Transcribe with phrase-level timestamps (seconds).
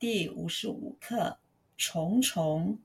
[0.00, 1.38] 第五十五课：
[1.76, 2.80] 虫虫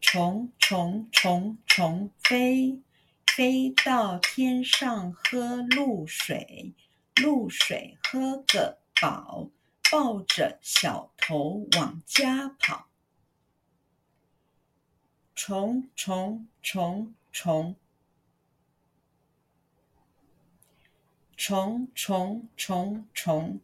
[0.00, 2.82] 虫虫虫虫飞，
[3.28, 6.74] 飞到天上喝露水，
[7.22, 9.50] 露水喝个饱，
[9.92, 12.88] 抱着小头往家跑。
[15.36, 17.76] 虫虫虫虫
[21.36, 23.60] 虫虫虫虫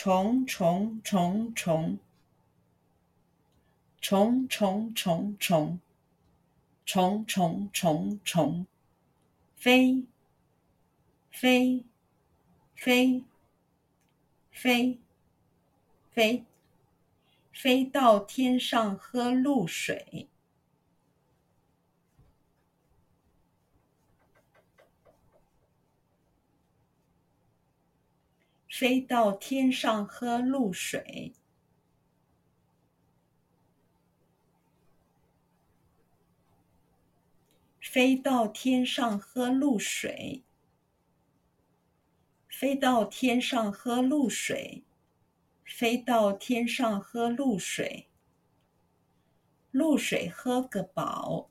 [0.00, 1.98] 虫虫虫虫
[4.00, 5.80] 虫虫虫虫
[6.86, 8.66] 虫虫虫虫
[9.56, 10.04] 飞
[11.32, 11.84] 飞
[12.76, 13.24] 飞
[14.52, 15.00] 飞
[16.12, 16.44] 飞
[17.52, 20.28] 飞到天上喝露水，
[28.68, 31.34] 飞到天上喝露水，
[37.80, 40.42] 飞到天上喝露水，
[42.48, 44.84] 飞到天上喝露水。
[45.70, 48.08] 飞到天上喝露水，
[49.70, 51.50] 露水喝个饱，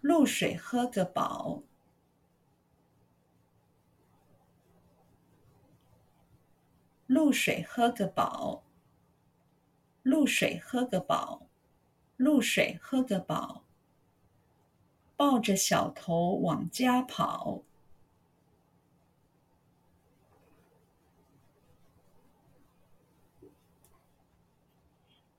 [0.00, 1.64] 露水喝个饱，
[7.14, 8.64] 露水喝个饱，
[10.02, 11.46] 露水喝个饱，
[12.16, 13.62] 露水喝个饱，
[15.16, 17.62] 抱着小头往家跑。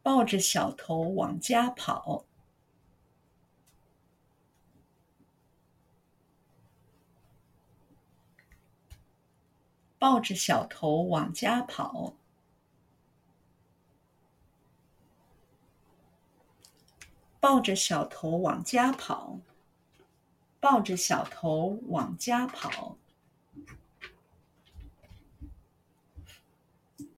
[0.00, 2.24] 抱着小头往家跑，
[10.04, 12.12] 抱着小头往家跑，
[17.40, 19.38] 抱着小头往家跑，
[20.60, 22.98] 抱着小头往家跑。